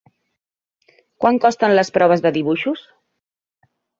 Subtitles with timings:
[1.25, 2.81] Quant costen les proves de dibuixos?